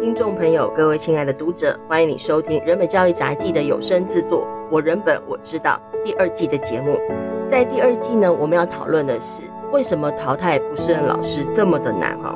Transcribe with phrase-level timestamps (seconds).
[0.00, 6.98] 听众朋友，各位亲爱的读者，欢迎你收听人本教育杂记的有声制作《我人本我知道》第二季的节目。
[7.46, 9.42] 在第二季呢，我们要讨论的是
[9.72, 12.34] 为什么淘汰不适任老师这么的难哦。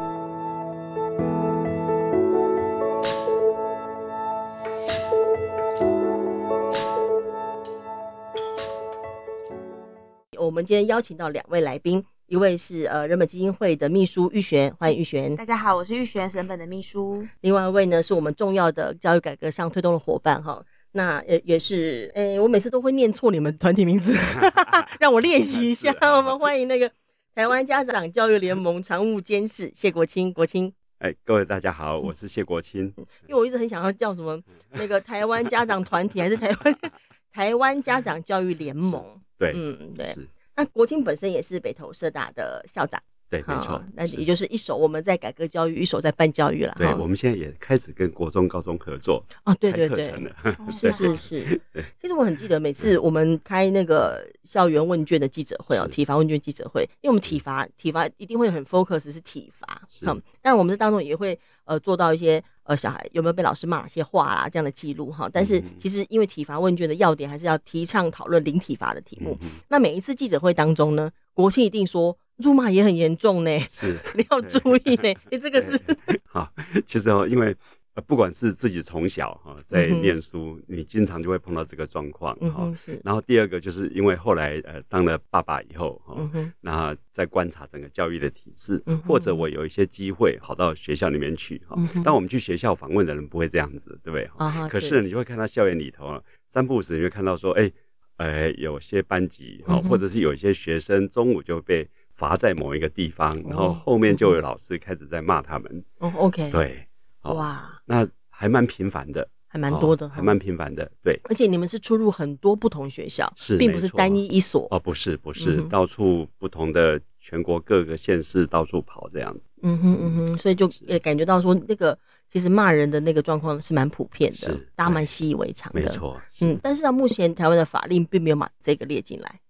[10.37, 12.05] 我们今天邀请到两位来宾。
[12.27, 15.37] 一位是呃人本基金会的秘书玉璇，欢迎玉璇。
[15.37, 17.23] 大家好，我是玉璇，人本的秘书。
[17.43, 24.17] 另外一位呢，是我们重要的教育改革上推动的伙伴哈，那也也是，哎、欸，我每次都会念错你们团体名字，
[24.99, 25.95] 让我练习一下。
[26.17, 26.91] 我们欢迎那个
[27.35, 30.73] 台湾家长教育联盟常务监事谢国清，国清。
[31.01, 32.91] 哎、欸，各位大家好，我是谢国清。
[33.29, 36.75] 因为我一直很想要叫什么那个台湾家长团体，还是台湾
[37.31, 39.21] 台湾家长教育联盟？
[39.39, 40.17] 对，嗯，对。
[40.57, 43.83] 那国清本身也是北投社大的校长，对，没错。
[43.95, 46.75] 那也就是一手我们在改革教育，一手在办教育了。
[46.79, 50.05] 对，我们现在也开始跟国中、高中合作哦，对对对，
[50.71, 51.61] 是是是。
[52.01, 65.31] 其实我很记得每次我们开那个校园问卷的记者会哦，体罚问卷记者会，因为我们体罚体罚一定会很 focus 是体罚，嗯，但我们这当中也会呃做到一些呃小孩有没有被老师骂哪些话啦这样的记录哈。
[65.33, 69.39] 但是其实因为体罚问卷的要点还是要提倡讨论零体罚的题目。
[69.69, 75.15] 那每一次记者会当中呢，国庆一定说辱骂也很严重呢，是 你要注意呢。
[75.31, 75.81] 你，这个是
[76.27, 76.53] 好，
[76.85, 77.57] 其实哦，因为。
[77.95, 82.75] 呃，不管是自己从小哈在念书，嗯、你经常就会碰到这个状况哈。
[82.77, 83.01] 是。
[83.05, 86.17] 然后第二个就是因为后来呃当了爸爸以后哈，
[86.61, 91.77] 那、嗯、在观察整个教育的体制，嗯、或者我有一些机会跑到学校里面去哈。
[91.79, 94.29] 嗯、当我们去学校访问的人不会这样子，对不对？
[94.39, 97.71] 啊、可是你就会看到校园里头三不五时你会看到说，哎，
[98.17, 105.85] 呃，有些班级哈，或者是有一些学生中午就被罚在某一个地方，嗯、然后后面就有老师开始在骂他们。
[105.99, 106.51] 哦，OK。
[106.51, 106.89] 对。
[107.33, 111.19] 哇，那还蛮频繁的，还蛮多的，还蛮频繁的，对。
[111.25, 119.49] 而且你们是出入很多不同学校，是，并不是单一一所哦，不是，不是，到处不同的全国各个县市到处跑这样子。
[119.63, 121.97] 嗯哼嗯哼，所以就也感觉到说，那个
[122.29, 125.81] 其实骂人的那个状况是蛮普遍的，大家蛮习以为常的。
[125.81, 129.41] 没错，嗯，但是到目前台湾的法令并没有把这个列进来。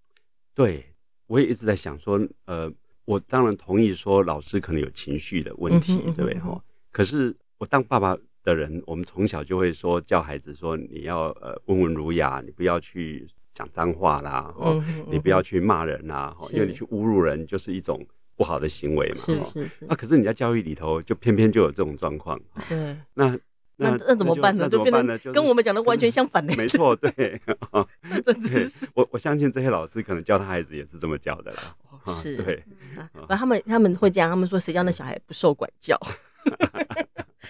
[0.54, 0.84] 对，
[1.26, 2.70] 我也一直在想说，呃，
[3.06, 6.38] 我当然同意说老师可能有情绪的问题，对不对？
[6.40, 7.34] 哈，可是。
[7.64, 19.22] 我当爸爸的人，我们从小就会说教孩子说，你要呃温文儒雅，你不要去讲脏话啦，哦，你不要去骂人啦，因为你去侮辱人就是一种不好的行为嘛。
[19.24, 19.86] 是是是。
[19.88, 22.38] 那可是你在教育里头，就偏偏就有这种状况。
[22.68, 22.94] 对。
[23.14, 23.34] 那
[23.76, 24.68] 那那怎么办呢？
[24.68, 26.54] 就变成跟我们讲的完全相反 的。
[26.54, 27.40] 没错，对。
[28.22, 28.86] 这真是。
[28.92, 31.74] 我我相信这些老师可能教他孩子也是这么教的啦。
[32.08, 32.36] 是。
[32.36, 32.62] 对。
[33.26, 35.98] 那他们他们会这样，他们说谁叫那小孩不受管教。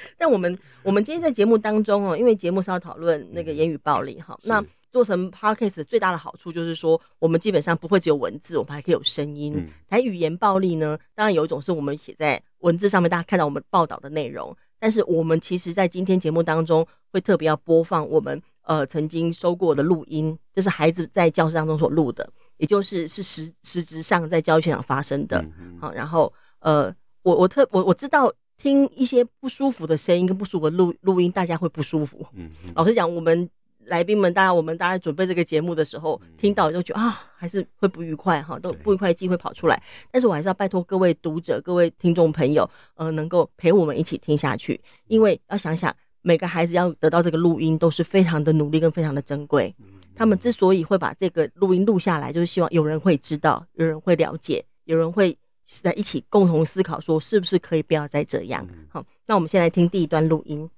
[0.18, 9.68] 但我们我们今天在节目当中哦，因为节目是要讨论那个言语暴力哈，那做成 podcast 最大的好处就是说，我们基本上不会只有文字，我们还可以有声音。
[9.88, 25.44] 谈语言暴力呢，当然有一种是我们写在文字上面，大家看到我们报道的内容，但是我们其实在今天节目当中会特别要播放我们呃曾经收过的录音，就是孩子在教室当中所录的，也就是是实实质上在教育现场发生的。
[25.80, 28.32] 好，然后呃，我我特我我知道。
[28.64, 32.26] 听一些不舒服的声音跟不舒服的录录音，大家会不舒服。
[32.32, 33.46] 嗯，老实讲，我们
[33.80, 39.82] 来宾们，大家我们大家准备这个节目的时候，听到就觉得啊，还是会不愉快哈，都不愉快的机会跑出来。
[40.10, 49.74] 但是我还是要拜托各位读者、各位听众朋友，呃，能够陪我们一起听下去，因为要想想每个孩子要得到这个录音，都是非常的努力跟非常的珍贵。
[50.16, 55.36] 他们之所以会把这个录音录下来，就是希望有人会知道，有人会了解，有人会。
[55.82, 58.66] 来一起共同思考，说是不是可以不要再这样？
[58.88, 60.68] 好，那我们先来听第一段录音。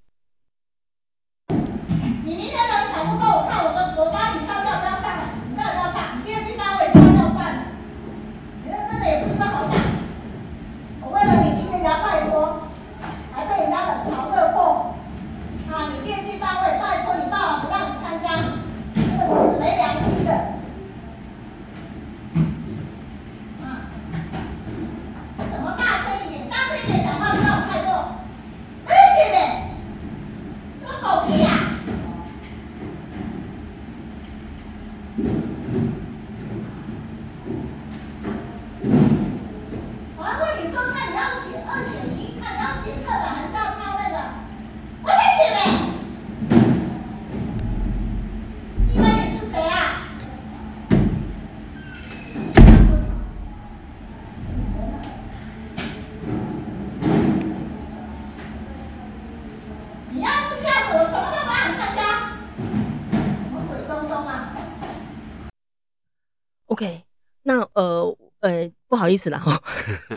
[69.07, 69.63] 好意思了哈，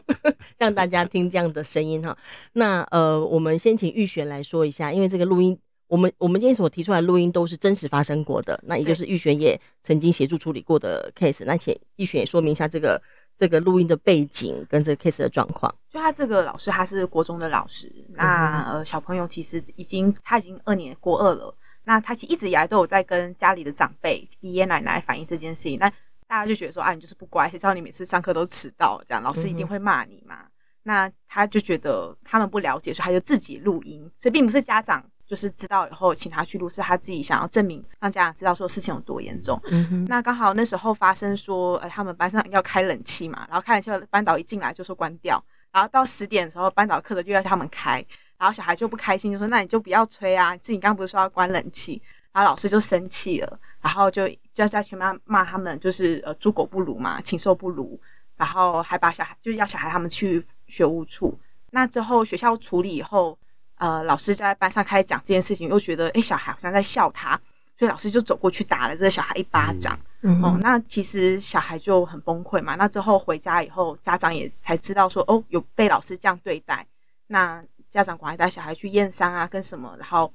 [0.57, 2.17] 让大家听这样的声音哈。
[2.53, 5.55] 那呃，我们先请玉璇来说一下，因为这个录音，
[5.85, 11.43] 我们我们今天所提出来的录音都是真实发生过的，那也就是玉璇也曾经协助处理过的 case。
[11.45, 12.99] 那请玉璇也说明一下这个
[13.37, 15.71] 这个录音的背景跟这个 case 的状况。
[15.91, 21.55] 就他这个老师，他是国中的老师，那呃小朋友其实已经他已经二年国二了。
[21.83, 25.91] 那他其实一直以来都有在跟家里的长辈、爷爷奶奶反映这件事情，那
[26.29, 30.35] 大家就觉得说啊，你就是不乖，谁知道你每次上课都迟到，这样老师一定会骂你嘛。
[30.43, 30.51] 嗯、
[30.83, 39.59] 那他就觉得他们不了解，所以他就自己录音，所以并不是家长就是知道以后请他去录，是他自己想要证明让家长知道说事情有多严重。
[39.71, 40.05] 嗯。
[40.07, 48.05] 那刚好那时候发生说，呃，他们班上要开冷气嘛，然后开冷气，班导一进来就说关掉，然后到十点的时候，班导课的就要他们开。
[48.37, 50.53] 然后小孩就不开心，就说：“那你就不要吹啊！
[50.53, 57.99] 你自己刚刚不是说要关冷气？”然后老师就生气了，然后就叫家去骂骂他们，就是呃猪狗不如嘛，禽兽不如。
[58.35, 61.37] 然后还把小孩就是要小孩他们去学务处。
[61.71, 63.37] 那之后学校处理以后，
[63.75, 67.39] 呃，老师在班上开始讲这件事情，又觉得诶小孩好像在笑他，
[67.77, 69.99] 所以老师就走过去打了这个小孩一巴掌。
[70.21, 72.75] 嗯，哦，那其实小孩就很崩溃嘛。
[72.75, 76.85] 那之后回家以后，家长也才知道说，哦，有被老师这样对待。
[77.27, 79.95] 那家长赶快带小孩去验伤啊，跟什么？
[79.99, 80.31] 然后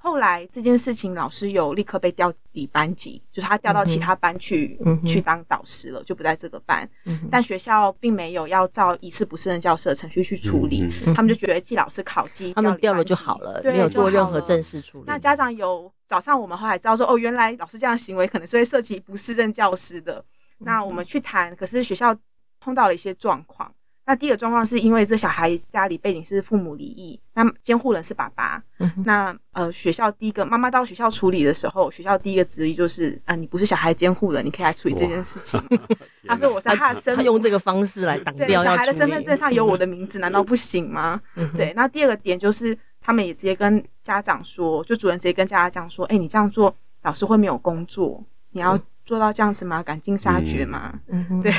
[0.00, 6.88] 后来这件事情，老师有立刻被调离班级，就是他调到其他班去、嗯、去当导师了，就不在这个班。
[7.04, 15.04] 嗯、但学校并没有要照疑似不适任教师的程序去处理，嗯、他们就觉得记老师考绩，他们调了就好了，对没有做任何正式处理。
[15.08, 20.24] 那家长有早上我们后来知道说，哦，原来老师这样行为可能是会涉及不适任教师的。
[20.60, 22.16] 嗯、那我们去谈，可是学校
[22.60, 23.74] 碰到了一些状况。
[24.08, 28.62] 那第二个状况是因为这小孩家里背景是父母离异，那监护人是爸爸。
[28.78, 35.62] 嗯、那呃学校第一个妈妈到学校处理的时候，学校第一个质疑就是啊、呃，你不是小孩监护人，你可以来处理这件事情。
[36.26, 38.64] 他说我是他的身，他用这个方式来挡掉。
[38.64, 41.20] 小孩的身份证上有我的名字，难道不行吗？
[41.34, 41.74] 嗯、对。
[41.76, 49.82] 那第二个点就是他们也直接跟家长说，就主任直接跟家长讲说，哎、欸，你这样做老师会没有工作，你要做到这样子吗？
[49.82, 50.98] 赶尽杀绝吗？
[51.08, 51.52] 嗯哼对。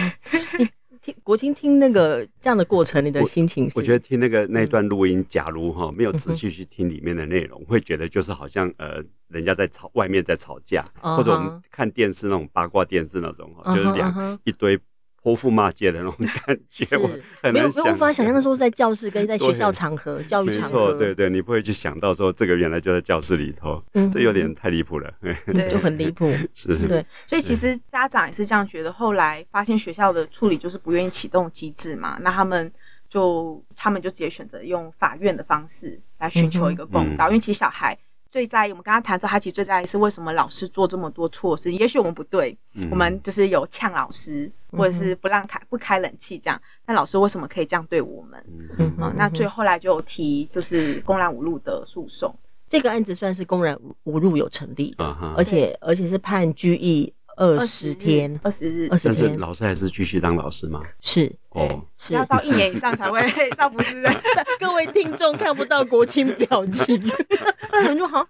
[1.02, 3.74] 听国清听那个这样的过程，你的心情是？
[3.76, 14.80] 我觉得听那个那段录音，假如哈没有仔细去听里面的内容，会觉得就是好像呃人家在吵，外面在吵架，或者我们看电视那种八卦电视那种哈，就是两一堆。
[15.22, 17.08] 泼妇骂街的那种感觉，是我
[17.42, 18.34] 很难想，没有无法想象。
[18.34, 25.36] 的时候在教室跟在学校场合、教育场合，没错，对对，你不会去想到说这个原来就在教室里头，嗯、这有点太离谱了，对，
[25.70, 28.92] 就很离谱，是，是，对，所以其实家长也是这样觉得。
[28.94, 32.72] 后来发现学校的处理就是不愿意启动机制嘛，那他们
[33.10, 37.98] 就他们就直接选择用法院的方式来寻求一个公道，嗯、因为其实小孩。
[38.30, 41.72] 最在意，我们刚刚谈之后，他其实最在意是为什么老师做这么多错事。
[41.72, 46.62] 也许我们不对，嗯、我们就是有呛老师，或者是不让开不开冷气这样。
[46.86, 48.44] 那老师为什么可以这样对我们？
[48.78, 52.34] 嗯、呃，那最后来就提就是公然侮辱的诉讼。
[52.68, 54.96] 这个案子算是公然侮辱有成立
[55.36, 57.12] 而且而且是判拘役。
[57.40, 59.16] 二十天，二十日，二十天。
[59.24, 60.82] 但是老师还是继续当老师吗？
[61.00, 63.22] 是哦，是要到一年以上才会，
[63.56, 64.04] 倒不是。
[64.60, 67.02] 各位听众看不到国庆表情，
[67.72, 68.28] 那很就好。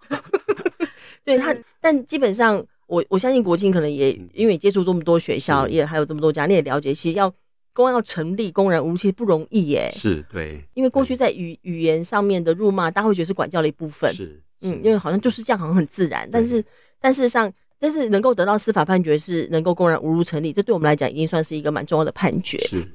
[1.25, 7.33] 对他，但基本上，我我相信国庆可能也因为接触这么多学校，也还有这么多家，你也了解，其实要
[7.73, 9.92] 公安要成立公然侮辱，其实不容易耶。
[9.92, 14.13] 是对，因为过去在语语言上面的辱骂，大家会觉得是管教的一部分。
[14.13, 16.30] 是，嗯，因为好像就是这样，好像很自然。
[16.31, 16.63] 但是，
[17.01, 17.51] 但事实上。
[17.80, 22.59] 但是能够得到司法判决是能够公然侮辱成立，这对我们来讲已经算是一个蛮重要的判决。
[22.59, 22.86] 是，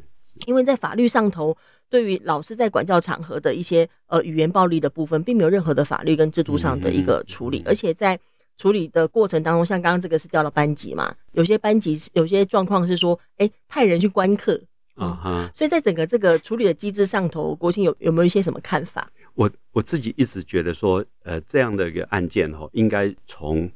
[0.47, 1.57] 因为在法律上头，
[1.89, 8.19] 对于老师在管教场合的一些呃语言暴力的部分，并没有任何的法律跟制度上的一个处理，而且在
[8.59, 14.61] 处理的过程当中，像刚刚这个是调了班级嘛，有些班级有些状况是说，哎、欸，派人去观课
[14.95, 19.11] 啊哈，所以在整个这个处理的机制上头，国庆有有没有一些什么看法？
[19.35, 23.69] 我我自己一直觉得说，呃，这样的一个案件哈，应该从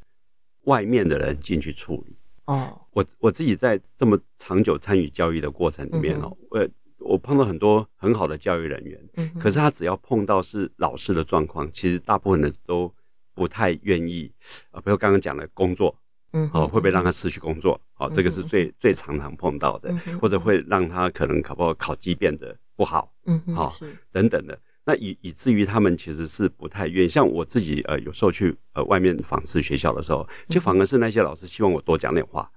[0.69, 2.15] 外面的人进去处理。
[2.45, 12.91] 哦，我我自己在这么长久参与教育的过程里面哦，我、我碰到很多很好的教育人员，嗯、可是他只要碰到是老师的状况，其实大部分人都
[13.35, 14.33] 不太愿意
[14.71, 15.95] 啊，比如刚刚讲的工作，
[16.33, 17.79] 嗯哼，哦，会不会让他失去工作？
[17.99, 23.73] 哦，这个是最最常常碰到的，嗯、或者会让他可能考不好考绩变得不好，嗯，好、哦，
[24.11, 24.59] 等等的。
[24.88, 32.50] 那以以至于他们其实是不太愿意，像我自己呃有时候去呃外面访视学校的时候，就反而是那些老师希望我多讲点话，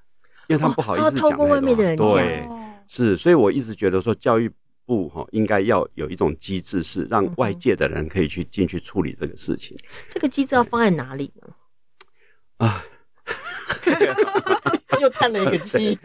[0.47, 2.07] 因为他们不好意思讲太多。
[2.07, 2.47] 对，
[2.87, 4.49] 是，所以我一直觉得说教育
[4.85, 9.77] 部哈应该要有一种机制，是让外界的人可以去进去处理这个事情。
[10.07, 11.53] 这个机制要放在哪里呢？
[12.65, 12.81] 啊。
[15.01, 15.99] 又叹了一个气。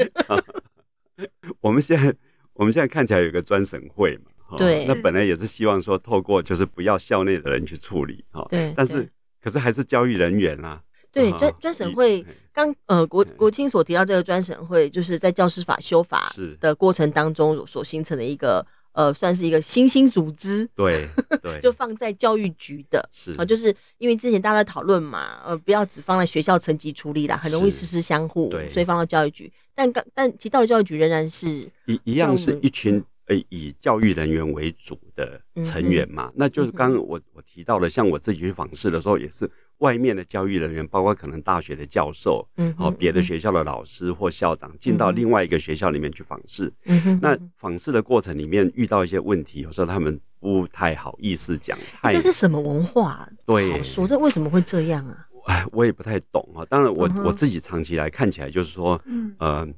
[1.60, 2.12] 我们现在
[2.54, 4.24] 我们现在看起来有个专审会嘛，
[4.56, 9.08] 对，那本来也是希望说透过就是不要校内的人去处理哈，对，但是
[9.42, 10.82] 可是还是教育人员啦。
[11.12, 12.22] 对，专专审会
[12.52, 20.68] 刚呃国国青所提到这个专审会，就是在教师法修法的过程当中所形成的一个呃，算是一个新兴组织。
[20.74, 21.08] 对
[21.42, 29.50] 对，就放在教育局的，是啊，就是因为之前大家在讨论嘛，呃，不要只放在学校层级处理啦，很容易师师相护，对，所以放到教育局。
[29.74, 31.48] 但刚但提到了教育局，仍然是
[31.86, 39.50] 一一样是一群呃以教育人员为主的成员嘛，那就是刚刚我我提到了，像我自己去访视的时候也是。
[39.80, 46.72] 外面的教育人员，包括可能大学的教授，嗯，哦，别的学校的老师或校长，进到另外一个学校里面去访视。
[46.86, 51.78] 嗯哼，那访视的过程里面遇到一些问题，有时候他们不太好意思讲。
[52.04, 53.28] 这是什么文化？
[53.44, 55.26] 对，好说这为什么会这样啊？
[55.44, 56.64] 哎， 我也不太懂啊。
[56.70, 59.68] 当然我，我我自己长期来看起来，就是说，嗯，呃，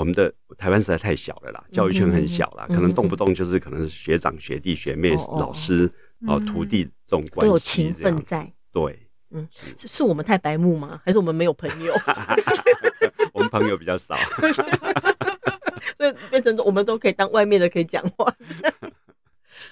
[0.00, 5.92] 我们的台湾实在太小了啦，教育圈很小啦，可能动不动就是可能是学长、学弟、学妹、老师、
[6.26, 8.50] 哦徒弟这种关系，都有情分在。
[8.72, 8.98] 对。
[9.32, 10.98] 嗯，是是我们太白目吗？
[11.04, 11.94] 还是我们没有朋友？
[13.34, 14.16] 我们朋友比较少，
[15.98, 18.34] 所以变成我们都可以当外面的可以讲话。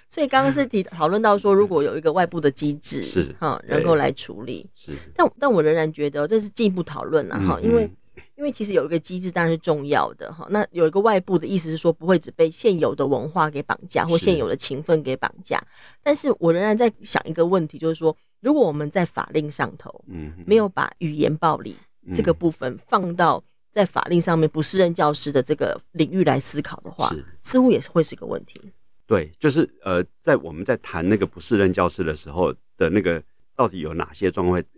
[0.06, 7.90] 所以刚刚是提讨论到说，如果有一个外部的机制是哈，能够来处理是，但但我仍然觉得这是进一步讨论了哈，因为
[8.38, 10.46] 因为其实有一个机制当然是重要的哈。
[10.48, 15.62] 那有一个外部的意思是说，不会只被现有的文化给绑架或现有的情分给绑架。
[16.02, 18.16] 但是我仍然在想一个问题，就是说。
[18.40, 21.76] 如果我们在法令上头，嗯，没有把语言暴力
[22.14, 23.42] 这个部分放到
[23.72, 28.60] 在法令上面不适任教师的这个领域来思考的话，是似乎也是会是一个问题。
[29.08, 33.20] 对，就是呃，在我们在谈那个不适任教师的时候的那个
[33.56, 34.64] 到底有哪些状况会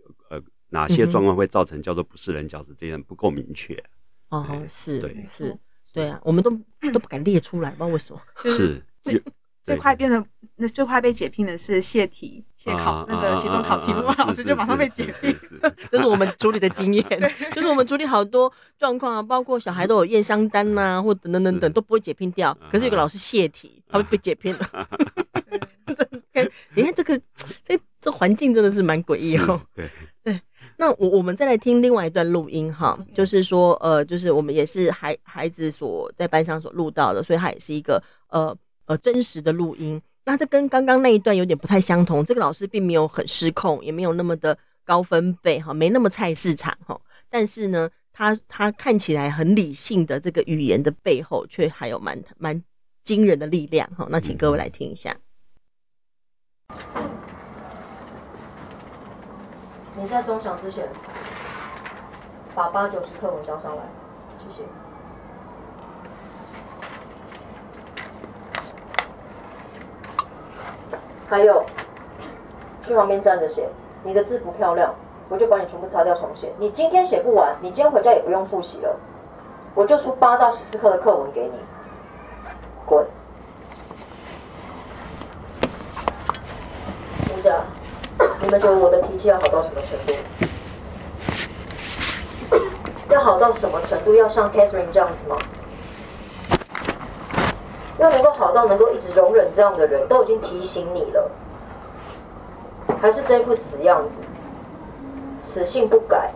[0.71, 3.81] 哪些状况会造成叫做不是人教师，这些不够明确。
[4.29, 5.57] 哦，是，对，是，
[5.93, 6.49] 对啊，我们都
[6.91, 8.21] 都不敢列出来，不知道为什么。
[8.45, 8.83] 是。
[9.63, 10.25] 最快变成
[10.55, 15.31] 那最快被解聘的是泄题、泄考那个期中考题目，老师就马上被解聘。
[15.91, 17.05] 这是我们处理的经验，
[17.53, 22.57] 就是我们处理好多状况啊，包括小孩都有验伤单呐，或等等等等都不会解聘掉。
[22.71, 24.89] 可是有个老师泄题，他会被解聘了。
[26.73, 27.21] 你看这个
[27.63, 29.61] 这这环境真的是蛮诡异哦。
[29.75, 29.87] 对
[30.23, 30.41] 对，
[30.81, 38.57] 那我我们再来听另外一段录音哈，就是说呃，就是我们也是孩孩子所在班上所录到的，所以他也是一个呃。
[38.85, 42.25] 呃，真实的录音，那这跟刚刚那一段有点不太相同。
[42.25, 46.99] 这个老师并没有很失控，也没有那么的高分贝哈，没那么菜市场哈。
[47.29, 52.61] 但是呢，他他看起来很理性的这个语言的背后，却还有蛮蛮
[53.05, 54.05] 惊人的力量哈。
[54.09, 55.15] 那请各位来听一下。
[60.01, 60.89] 你在钟响之前，
[62.55, 63.83] 把八九十课文交上来，
[64.39, 64.63] 谢谢。
[71.29, 71.63] 还有，
[72.81, 73.69] 去旁边站着写。
[74.03, 74.91] 你的字不漂亮，
[75.29, 76.51] 我就把你全部擦掉重写。
[76.57, 78.99] 你今天写不完，你今天回家也不用复习了，
[79.75, 81.59] 我就出八到十四课的课文给你。
[82.87, 83.05] 滚！
[87.29, 87.61] 吴家，
[88.41, 90.13] 你们觉得我的脾气要好到什么程度？
[93.09, 94.15] 要好到什么程度？
[94.15, 95.37] 要像 Catherine 这样子吗？
[97.99, 101.29] 要能够好到能够一直容忍这样的人，都已经提醒你了，
[102.99, 104.23] 还是这副死样子，
[105.37, 106.31] 死性不改，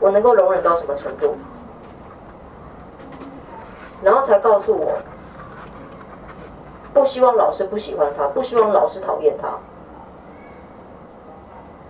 [0.00, 1.36] 我能够容忍到什么程度？
[4.02, 4.98] 然后才告诉我，
[6.94, 9.48] 不希望老师不喜欢他，不希望老师讨厌他。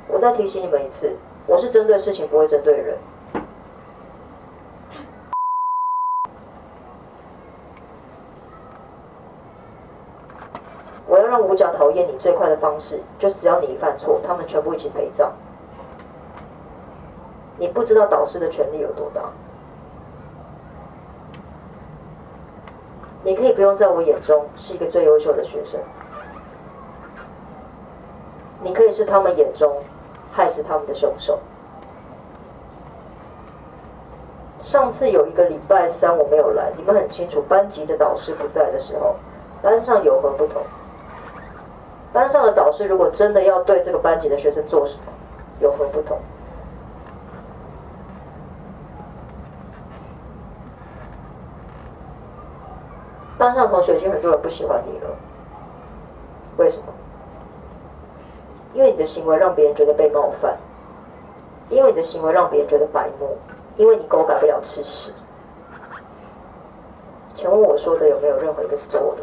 [0.08, 1.14] 我再提醒你们一次，
[1.46, 2.96] 我是针对事情，不会针对人。
[11.08, 15.32] 我要让五角讨厌你最快的方式，就是只要你一犯错，他们全部一起陪葬。
[17.58, 19.22] 你不知道导师的权力有多大。
[23.22, 25.80] 你可以不用在我眼中是一个最优秀的学生，
[28.62, 29.82] 你可以是他们眼中
[30.36, 31.38] 害死他们的凶手。
[34.62, 39.16] 上次有一个礼拜三我没有来，你们很清楚，班级的导师不在的时候，
[39.62, 40.60] 班上有何不同？
[42.12, 45.12] 班上的导师如果真的要对这个班级的学生做什么，
[45.60, 46.18] 有何不同？
[53.38, 55.10] 班上同学已经很多人不喜欢你了，
[56.56, 56.86] 为什么？
[58.76, 60.54] 因为你的行为让别人觉得被冒犯，
[61.70, 63.34] 因为你的行为让别人觉得白目，
[63.76, 65.10] 因为你狗改不了吃屎。
[67.34, 69.22] 请问我说的有没有任何一个是错的？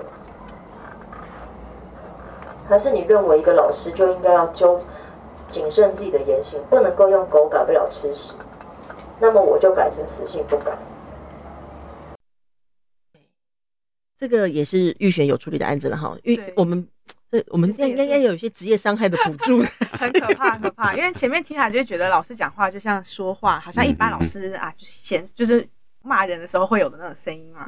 [2.68, 4.82] 还是你认为一个老师就应该要纠
[5.50, 8.34] 谨慎自己的言行，不能够用狗改不了吃屎？
[9.20, 10.76] 那么我就改成死性不改。
[14.18, 16.18] 这个也是育学有处理的案子了哈。
[16.24, 16.88] 育我们
[17.34, 19.58] 这我们应该应该有一些职业伤害的补助
[19.92, 20.94] 很可怕，很可怕。
[20.94, 25.68] 因为前面听起来就觉得老师讲话就像说话，好像一般老师啊，就嫌就是
[26.04, 27.68] 骂人的时候会有的那种声音嘛。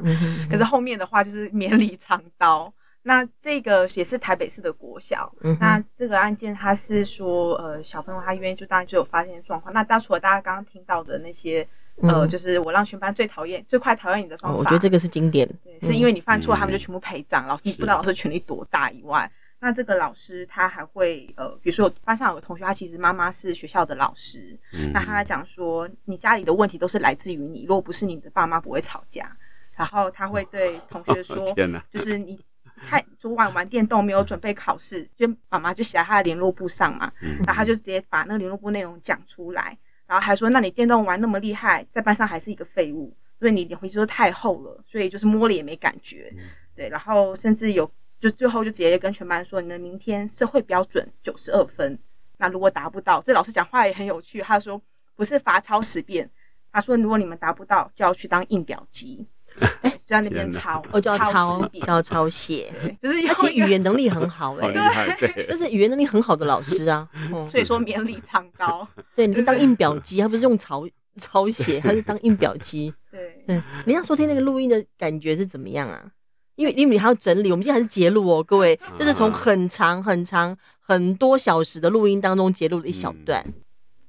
[0.52, 2.72] 可是后面的话就是绵里藏刀。
[3.02, 5.34] 那这个也是台北市的国小。
[5.60, 9.74] 那这个案件他是说，呃，小朋友他因为就当然就有发现状况。
[9.74, 11.68] 那大除了大家刚刚听到的那些。
[12.02, 14.58] 呃，就是我让全班最讨厌、最快讨厌你的方法。
[14.58, 17.48] 我觉得这个是经典，对，是因为你犯错，他们就全部陪葬。
[17.48, 19.32] 老师，你不知道老师权力多大以外，
[19.66, 24.56] 那这个老师他还会呃，比如说班上有个同学，他其实妈妈是学校的老师，
[24.94, 29.36] 那他讲说，你家里的问题都是来自于你，如果不是你的爸妈不会吵架。
[29.76, 31.52] 然后他会对同学说，
[31.90, 32.40] 就是你
[32.88, 39.76] 太昨晚玩电动没有准备考试，就妈妈就写在他的联络簿上嘛，然后他就直接把那个联络簿内容讲出来。
[40.06, 46.32] 然后还说，那你电动玩那么厉害，在班上还是一个废物，所以你脸皮就是太厚了，所以就是摸了也没感觉，
[46.76, 46.88] 对。
[46.88, 51.98] 然后甚至有，就最后就直接跟全班说，你们明天社会标准九十二分，
[52.38, 54.82] 那如果达不到，这老师讲话也很有趣，他说
[55.16, 56.30] 不是罚抄十遍，
[56.72, 59.28] 他说如果你们达不到，就要去当印表机。
[59.84, 67.08] 哎，就在那边抄，我就要抄，就要抄写，就是而且语言能力很好 哎，对，就是语言能力很好的老师啊，
[67.40, 76.12] 所以说绵里藏刀，对，你是当印表机，他不是用抄抄写，他是当印表机，对，嗯，你要收听那个录音的感觉是怎么样啊？
[76.56, 83.46] 因为因为你还要整理，我们现在还是截录哦，各位，这是从很长很长很多小时的录音当中截录的一小段，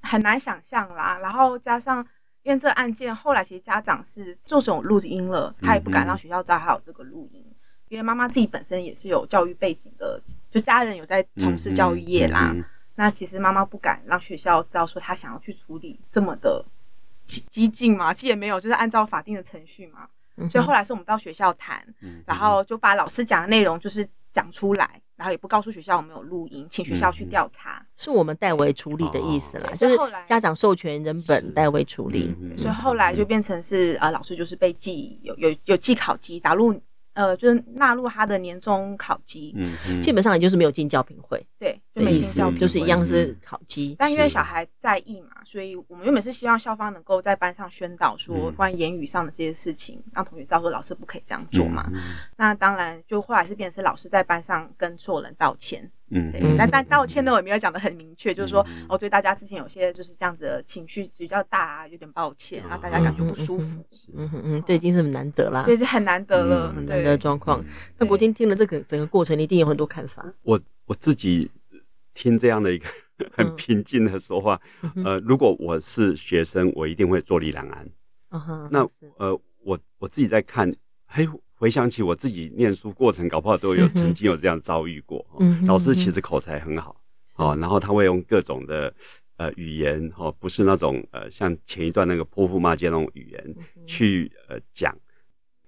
[0.02, 2.06] 很难想象啦，然后加上。
[2.42, 7.44] 因为这个案件后来其实家长是做这种录音了，他也不敢让学校知道他有这个录音，
[7.88, 12.54] 因为妈妈自己本身也是有教育背景的，就家人有在从事教育业啦。
[12.94, 16.64] 那其实妈妈不敢让学校知道说他想要去处理这么的
[17.24, 20.09] 激激进嘛，其实也没有，就是按照法定的程序嘛。
[20.51, 21.83] 所以后来是我们到学校谈，
[22.27, 25.01] 然后就把老师讲的内容就是讲出来。
[25.16, 29.96] 然后也不告诉学校我们有录音，请学校去调查，嗯、是我们代为处理的意思啦，就是
[30.27, 36.79] 家长授权人本代为处理，所以后来就变成是呃老师就是被记有有有记考机打入。
[37.16, 43.96] 呃，就是纳入他的年终考绩，嗯，基本上也就是没有进教评会，对，就没进教评会，就是一样是考绩。
[43.98, 51.90] 但因为小孩在意嘛，所以我们原本是希望校方能够在班上宣导说关于言语上的这些事情，让同学知道说老师不可以这样做嘛。
[52.37, 55.90] 那当然，就后来是变成是老师在班上跟所有人道歉。
[56.11, 63.85] 嗯，对，但但道歉呢，我也没有讲的很明确，就是说，哦，对大家之前有些就是这样子的情绪比较大啊，有点抱歉，啊，大家感觉不舒服。
[64.14, 67.64] 嗯嗯嗯，这已经是很难得啦，这是很难得了，很难得的状况。
[67.99, 70.25] 那国金听了这个整个过程，你一定有很多看法。
[70.42, 71.51] 我我自己
[72.14, 72.88] 听这样的一个
[73.33, 74.61] 很平静的说话，
[75.05, 77.88] 呃，如果我是学生，我一定会坐立难安。
[78.71, 80.73] 那呃，我我自己在看，
[81.07, 81.27] 嘿。
[81.59, 85.27] 回想起我自己念书过程，搞不好都有曾经有这样遭遇过。
[85.40, 87.01] 嗯老师其实口才很好，
[87.37, 88.92] 哦，然后他会用各种的
[89.38, 94.95] 呃语言，哦，不是那种呃像前一段那个泼妇骂街那种语言去呃讲。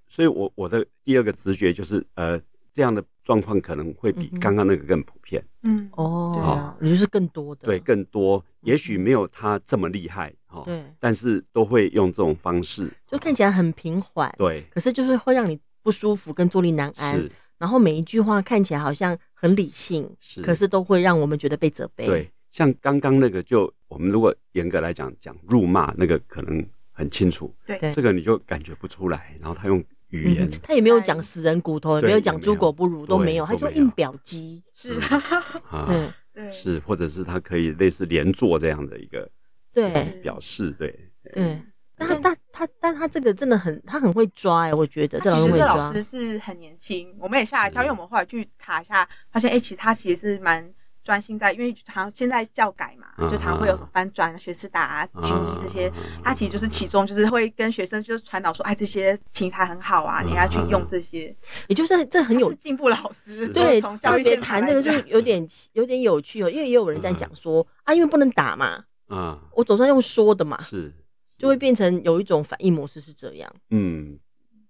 [0.07, 2.40] 所以我我的第二个直觉就是，呃，
[2.72, 5.42] 这样的状况可能会比刚刚那个更普遍。
[5.62, 15.59] 嗯，哦，也就是更多的，对，更多，也许没有他这么厉害，哈，对，但是都会用这种方式，就看起来很平缓，对，可是就是会让你。
[15.88, 17.33] 不舒服跟坐立难安，是。
[17.57, 20.42] 然后每一句话看起来好像很理性，是。
[20.42, 22.05] 可是都会让我们觉得被责备。
[22.05, 27.55] 对，像刚刚那个，就我们如果严格来讲讲辱骂，那个可能很清楚。
[27.66, 29.35] 对，这个你就感觉不出来。
[29.40, 33.46] 然后他用语言，嗯、他也没有讲死人骨头，也没有讲猪狗不如，都没有。
[33.46, 35.01] 他就硬表机，是，
[35.88, 36.12] 对。
[36.35, 39.27] 对，是，或者是他可以类似连坐这样的一个
[39.72, 39.90] 对。
[40.22, 40.94] 表示，对。
[41.33, 41.59] 对。
[41.96, 50.68] 但是他他但他这个真的很他很会抓哎、欸，我觉得这老师这老师是很年轻，我们也吓一跳，因为我们后来去查一下，发现哎、欸，其实他其实是蛮
[51.04, 55.88] 专心在，因为常现在教改嘛，就常会有翻转、学思达、啊、群医这些，
[56.24, 61.32] 他其实就是其中就是会跟学生就是传导说，哎，这些琴台很好啊，你要去用这些，
[61.68, 70.92] 也就是这很有进步老师，对，特别谈这个就有点有点有趣哦，因为也有人在讲说啊，因为不能打嘛，啊，我总算用说的嘛，是。
[71.38, 73.51] 就会变成有一种反应模式是这样。
[73.70, 74.18] 嗯，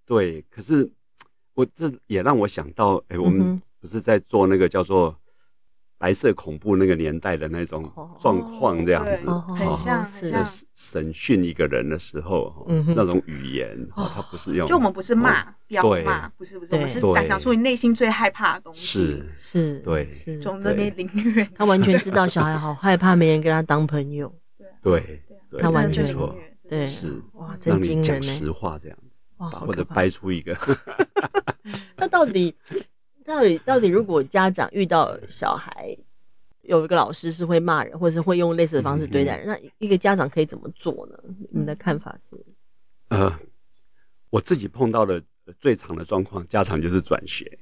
[0.07, 0.45] 对。
[0.51, 0.89] 可是
[1.55, 5.17] 我这也让我想到，哎、欸，我们不是在做那个叫做
[5.97, 10.47] 白色恐怖那个年代的那种状况这样子，很像很像。
[10.75, 20.39] 审讯一个人的时候，那种语言，他不是用，就我们不是骂，飙骂，不是不是，我们是讲讲出你内心最害怕的东西，是是，对，是。
[20.39, 24.33] 从那边领略，他完全知道小孩好害怕，没人跟他当朋友，
[24.81, 25.21] 对，
[25.59, 26.35] 他完全错，
[26.69, 30.57] 对，是哇，真惊人呢，实话这样子，哇，或者掰出一个
[31.97, 32.55] 那到底？
[33.25, 35.95] 到底到底，如果家长遇到小孩
[36.63, 41.19] 有一个老师是会骂人，或者是会用类似的方式对待人，嗯、那一个家长可以怎么做呢？
[41.51, 42.43] 你的看法是？
[43.09, 43.39] 呃，
[44.31, 45.23] 我自己碰到的
[45.61, 47.59] 最长的状况，家长就是转学。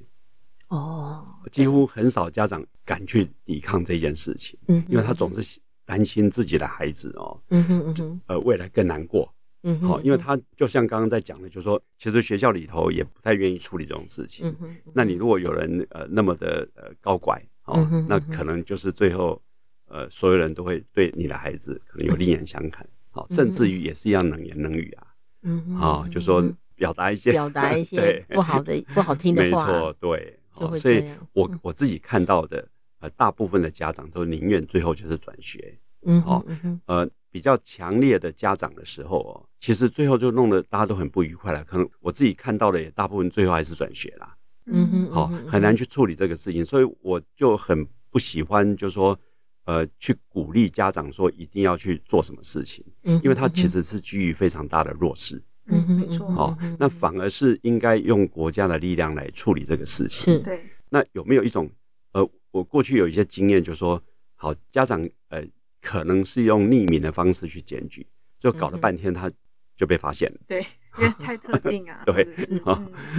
[0.69, 9.33] 哦，几乎很少家长敢去抵抗这件事情，嗯，因为他总是担心自己的孩子哦，嗯哼嗯哼，呃，未来更难过。
[9.63, 14.47] 嗯，好，因为他就像刚刚在讲的，就是说，其实学校里头也不太愿意处理这种事情。
[14.49, 19.41] 嗯哼，那你如果有人呃那么的呃高拐，哦，那可能就是最后
[19.87, 25.07] 呃所有人都会对你的孩子可能有另眼相看，好，甚至于也是一样冷言冷语啊，
[25.43, 26.43] 嗯哼，好，就说
[26.75, 27.31] 表达一些。
[27.31, 30.39] 表达一些 不好的不好听的话，没错，对，
[30.77, 32.65] 所以我我自己看到的
[33.07, 36.45] 呃大部分的家长都宁愿最后就是转学，嗯，好，
[36.85, 37.09] 呃。
[37.29, 41.63] 比较强烈的家长的时候哦，其实最后就弄得大家都很不愉快了。
[41.65, 44.35] 可能我自己看到的也大部分最后还是转学啦。
[44.65, 49.19] 嗯哼，好，很难去处理这个事情，所以我就很不喜欢，就是说，
[49.65, 55.39] 呃，去鼓励家长说一定要去做什么事情，嗯，因为他其实是居于非常大的弱势。
[55.67, 56.27] 嗯哼，没错。
[56.31, 60.33] 好，那反而是应该用国家的力量来处理这个事情。
[60.33, 60.63] 是，对。
[60.89, 61.69] 那有没有一种，
[62.13, 64.01] 呃，我过去有一些经验，就是说，
[64.35, 65.43] 好，家长，呃。
[65.79, 68.05] 可能是用匿名的方式去检举，
[68.39, 69.31] 就搞了半天，他
[69.77, 70.39] 就被发现了。
[70.45, 70.59] 对，
[70.99, 72.01] 因为太特定啊。
[72.03, 72.27] 对，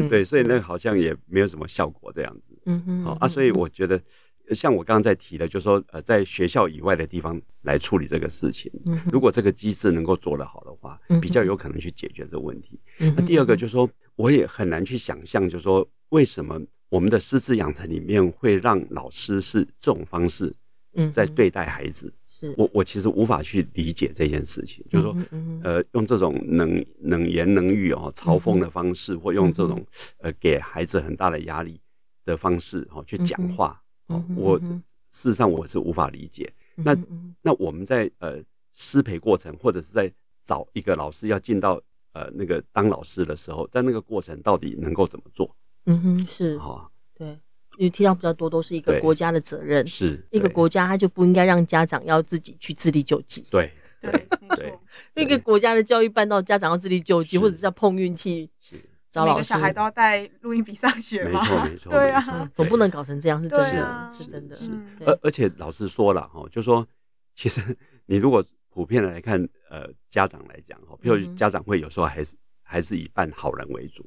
[0.08, 2.60] 对，所以那个好像也没有什么效果这样子。
[2.66, 3.04] 嗯嗯。
[3.04, 3.98] 好啊，所以我觉得，
[4.50, 8.70] 像我刚刚在提的，就是说，呃，在学校以外的地方来处理这个事情，
[9.10, 12.78] 如果这个机制能够做得好的话，比较有可能去解决这个问题。
[12.98, 20.54] 那第二个就是说，我也很难去想象，就是说，为什么我们的师资养成里面会让老师是这种方式，
[21.12, 22.12] 在对待孩子。
[22.56, 25.16] 我我其实无法去理解这件事情，就是说，
[25.64, 29.84] 呃，用这种冷冷言冷语哦，嘲讽的方式，或用这种
[30.18, 31.80] 呃给孩子很大的压力
[32.24, 34.56] 的方式哦去讲话，哦，我
[35.10, 36.52] 事实上我是无法理解。
[36.76, 36.96] 那
[37.42, 38.40] 那我们在呃
[38.72, 40.08] 师培过程，或者是在
[40.44, 45.56] 找一个老师要进到呃那个当老师的时候，在那个过程到底能够怎么做？
[45.88, 47.38] 嗯哼，是，好，对。
[47.78, 53.46] 因为提到比较多都是一个国家的责任，是一个国家，他就不应该让家长要自己去自力救济。
[53.52, 54.78] 对对对，
[55.14, 61.40] 一个国家的教育办到家长要自力救济，或者是要碰运气是找老师，小孩都要带录音笔上学吗？
[61.40, 64.56] 没错 没错，对啊，总不能搞成这样，是真的，是真的。
[64.56, 64.70] 是
[65.06, 66.84] 而而且老师说了哈，就说
[67.36, 67.62] 其实
[68.06, 74.04] 你如果普遍的来看，呃，家长来讲哈，譬如家长会有时候还是还是以办好人为主。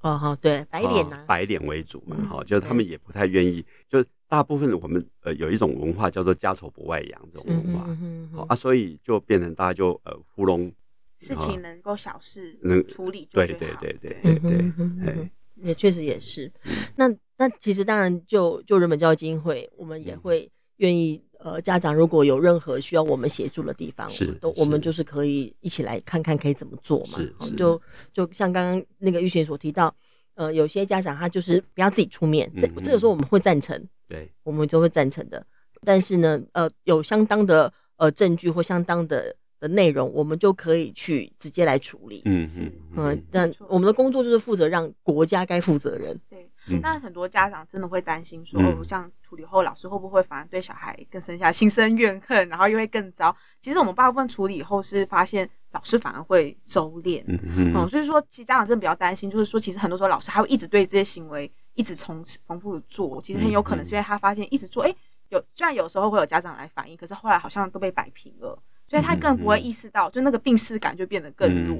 [0.00, 7.88] 哦哈，对，白脸呐，白脸为主嘛，哈，就是他们也不太愿意，就大部分我们呃有一种文化叫做家丑不外扬这种文化，
[8.32, 10.72] 好啊，所以就变成大家就呃糊弄，
[11.18, 16.52] 事情能够小事能处理，对对对对对对，也确实也是。
[16.96, 21.22] 那那其实当然就就人本教育基金会，我们也会愿意。
[21.38, 27.18] 呃，家长如果有任何需要我们协助的地方，是都我们就是可以一起来看看可以怎么做嘛。
[27.18, 27.80] 是，就
[28.12, 29.94] 就像刚刚那个玉贤所提到，
[30.34, 35.46] 呃，有些家长他就是不要自己出面，这这个时候我们会赞成，对，我们就会赞成的。
[35.84, 42.22] 但是呢，呃，有相当的呃证据或相当的的内容，我们就可以去直接来处理。
[42.24, 43.22] 嗯嗯嗯。
[43.30, 46.18] 但我们的工作就是负责让国家该负责任。
[46.28, 46.50] 对。
[46.82, 53.34] 那很多家长真的会担心说，哦，像处理后老师会不会反而对小孩更生下心生怨恨，然后又会更糟？
[53.60, 57.72] 其实我们大部分处理以后是发现老师反而会收敛，嗯。
[57.74, 64.94] 嗯，所以说其实家长真的比较担心，就是说其实很多时候老师还会一直对这些行为一直重重复的做，其实很有可能是因为他发现一直做，哎，
[65.28, 68.58] 有虽然有时候会有家长来反映，可是后来好像都被摆平了。
[68.88, 71.76] 所以他更不会意识到，就那个病识感就变得更弱。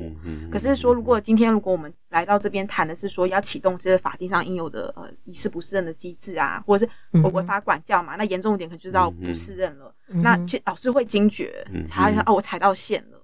[0.50, 9.94] 可是说，如果今天如果我们来到这边谈的是说要启动这些法定上应有的呃疑似不适任的机制啊，或者是我违法管教嘛，那严重一点可能就到不适任了。
[10.06, 13.18] 那其实老师会惊觉，他哦我踩到线了，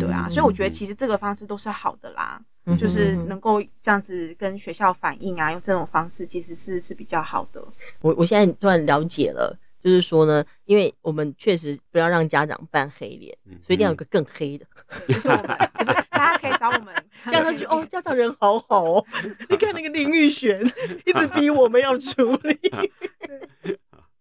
[0.00, 0.28] 对啊。
[0.28, 2.42] 所以我觉得其实这个方式都是好的啦，
[2.76, 7.62] 就是能够这样子跟学校反映啊，用这种方式其实是是比较好的。
[8.00, 9.56] 我我现在突然了解了。
[9.82, 14.66] 就是说呢，因为我们确实不要让家长扮黑脸，所以一定要有个更黑的。
[15.08, 16.94] 就是我们，就是大家可以找我们，
[17.26, 19.06] 这样他就哦，家长人好好哦。
[19.48, 20.60] 你看那个林玉璇，
[21.06, 22.58] 一直逼我们要处理。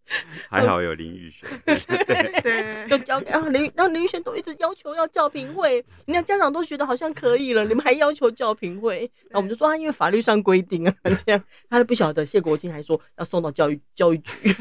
[0.50, 12.26] 还好有林玉璇， 对对，都交给啊林，然后林玉璇都一直要求要教评会，你看家长都觉得好像可以了，你们还要求教评会， 那我们就说他因为法律上规定啊，这样他都不晓得。
[12.26, 14.56] 谢国庆还说要送到教育教育局。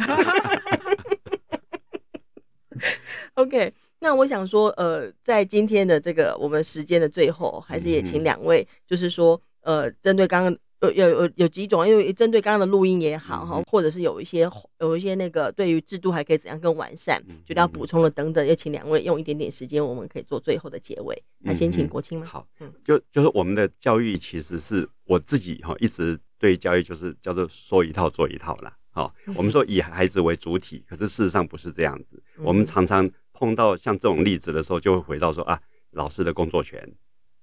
[3.35, 10.57] OK，那我想说，呃，在今天的这个我们时间的最后，还是也请两位，就是说，呃，针对刚刚。
[10.81, 21.21] 有有有有几种，因为针对刚刚的录音也好哈，嗯、或者是有一些有一些那个对于制度还可以怎样更完善，嗯、觉得要补充了等等，也请两位用一点点时间，我们可以做最后的结尾。
[21.41, 22.27] 那先请国清吗？
[22.27, 28.77] 好，嗯，就就是我们的教育其实是我自己哈，一直对教育就是叫做说一套做一套啦。
[28.91, 32.23] 好，我们说以孩子为主体，可是事实上不是这样子。
[32.43, 35.61] 我们常常碰到像这种例子的时候，就会回到说啊，
[35.91, 36.93] 老师的工作权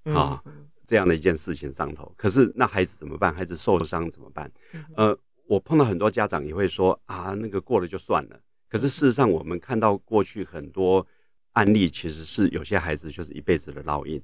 [0.05, 0.41] 啊。
[0.85, 3.33] 这样的一件事情上头，可是那孩子怎么办？
[3.33, 4.51] 孩子受伤怎么办？
[4.95, 5.17] 呃，
[5.47, 8.39] 我碰到很多家长也会说啊，那个过了就算了。
[8.69, 11.05] 可是事实上，我们看到过去很多
[11.53, 14.21] 案例，其实是有些孩子就是一辈子的烙印，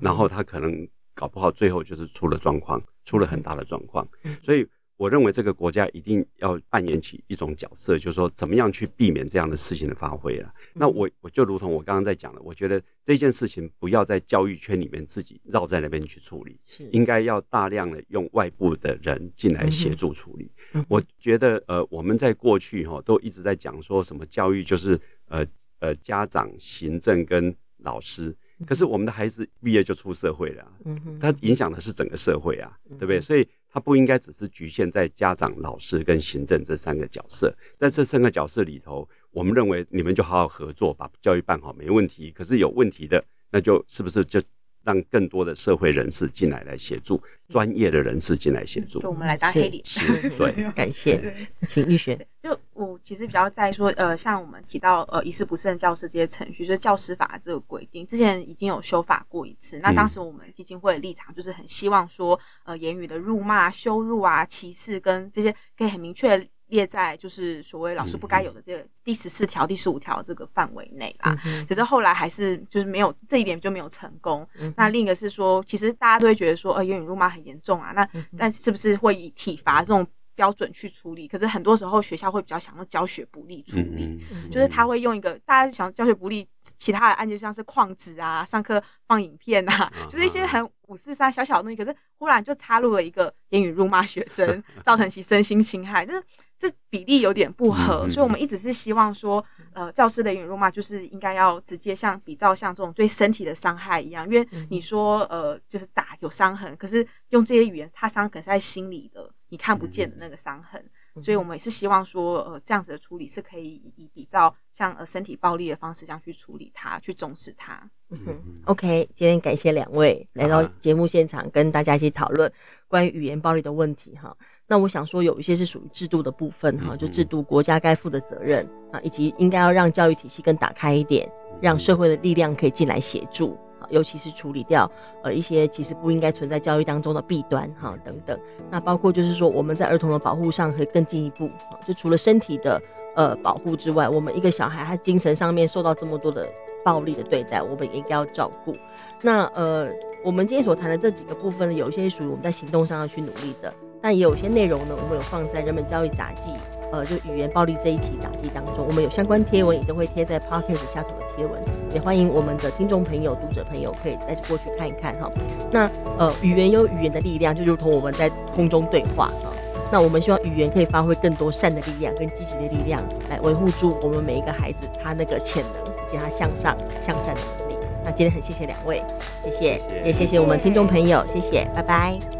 [0.00, 4.08] 然后他可能搞不好最后就是出了状况，出了很大的状况，
[4.42, 4.66] 所以。
[4.98, 10.52] 我认为这个国家一定要扮演起一种角色，就是说怎么样去避免这样的事情的发挥了。
[10.74, 20.50] 那我我就如同我刚刚在讲的，我觉得这件事情不要在教育圈里面自己绕在那边去处理，是应该要大量的用外部的人进来协助处理。
[20.88, 25.46] 我觉得呃，我们在过去哈都一直在讲说什么教育就是呃
[25.78, 33.20] 呃家长、行政跟老师，可是我们的孩子毕业就出社会了，嗯他影响的是整个社会啊，对不对？
[33.20, 33.46] 所以。
[33.70, 42.30] 他不应该只是局限在家长、老师跟行政这三个角色，在这三个角色里头，我们认为你们就好好合作，把教育办好没问题。
[42.30, 44.40] 可是有问题的，那就是不是就
[44.84, 49.00] 让更多的社会人士进来来协助，专业的人士进来协助？
[49.00, 52.26] 就我们来当黑脸，是，对， 感谢，请玉璇。
[52.42, 59.78] 就我其实比较在说，呃，像我们提到呃，疑似不适任教师这些程序，就是教师法这个规定，之前已经有修法过一次。
[59.80, 71.36] 那当时我们基金会的立场就是很希望说，呃，言语的辱骂、羞辱啊、歧视跟这些可以很明确列在就是所谓老师不该有的这个第十四条、第十五条这个范围内啦。
[71.66, 74.46] 只是后来还是就是没有这一点就没有成功。
[74.76, 80.06] 那另一个是说，其实大家都会觉得说，呃，言语辱骂很严重啊，那但是不是会以体罚这种？
[80.38, 96.22] 标准去处理，可是很多时候学校会比较想用教学不力处理，就是他会用一个大家想教学不力，其他的案件像是旷职啊、上课放影片啊，嗯、就是一些很五四三小小的东西，可是忽然就插入了一个言语辱骂学生， 造成其身心侵害，就是
[96.58, 109.30] 这比例有点不合，嗯、所以我们一直是希望说，呃，教师的言语辱骂就是应该要直接像比照像这种对身体的伤害一样，因为你说呃就是打有伤痕，可是用这些语言，他伤可能是在心里的。
[109.50, 110.78] 你看不见的那个伤痕，
[111.14, 117.90] 嗯、所以我们也是希望说，呃，这样子的处理是可以以比较像呃身体暴力的方式这样去处理它，去重视它。
[118.10, 122.52] 嗯哼，OK，今天感谢两位来到节目现场，跟大家一起讨论
[122.88, 124.36] 关于语言暴力的问题哈。
[124.70, 131.26] 那我想说，有一些是属于制度的部分哈，就制度国家该负的责任啊，以及应该要让教育体系更打开一点，
[131.60, 133.56] 让社会的力量可以进来协助。
[133.90, 134.90] 尤其是处理掉
[135.22, 138.38] 呃一些其实不应该存在教育当中的弊端哈等等，
[138.70, 141.48] 那包括就是说我们在儿童的保护上可以更进一步，
[141.86, 142.78] 就除了身体的
[143.16, 146.46] 呃保护之外，我们一个小孩他精神上面受到这么多的
[146.84, 148.74] 暴力的对待，我们也应该要照顾。
[149.22, 149.88] 那呃
[150.22, 156.50] 我们今天所谈的这几个部分呢，有一些属于我们在行动上要去努力的，但也有些内容呢，我们有放在人本教育杂记。
[156.90, 161.60] 呃，就语言暴力这一期杂记当中，我们有相关贴文，也都会贴在 Podcast 下头的贴文，
[161.92, 165.30] 也欢迎我们的听众朋友、读者朋友可以再过去看一看哈。
[165.70, 169.52] 那呃，语言有语言的力量，就如同我们在空中对话哈。
[169.92, 177.76] 那我们希望语言可以发挥更多善的力量跟积极的力量，来维护住我们每一个孩子他那个潜能以及他向上向善的能力。
[178.02, 179.02] 那今天很谢谢两位，
[179.44, 182.37] 谢谢，谢谢也谢谢我们听众朋友，谢谢，拜拜。